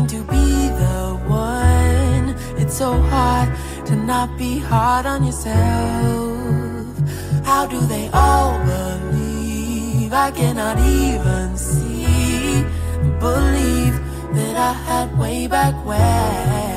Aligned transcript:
trying 0.00 0.24
to 0.24 0.30
be 0.30 0.68
the 0.68 1.20
one. 1.28 2.34
It's 2.60 2.76
so 2.76 2.92
hard 2.92 3.48
to 3.86 3.96
not 3.96 4.36
be 4.38 4.58
hard 4.58 5.06
on 5.06 5.24
yourself. 5.24 5.56
How 7.44 7.66
do 7.66 7.80
they 7.86 8.08
all 8.12 8.58
believe? 8.64 10.12
I 10.12 10.30
cannot 10.30 10.78
even 10.78 11.56
see, 11.56 12.64
believe 13.18 14.00
that 14.34 14.56
I 14.56 14.72
had 14.72 15.18
way 15.18 15.46
back 15.46 15.74
when. 15.84 16.69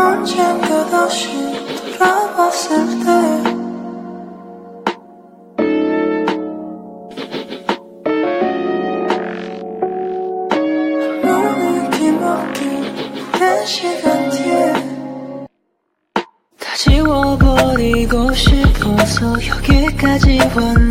넌 0.00 0.24
챙겨다시 0.24 1.28
돌아봤을 1.98 2.86
때 3.04 3.60
지워버리고 16.76 18.32
싶어서 18.32 19.34
여기까지 19.48 20.38
왔네. 20.56 20.89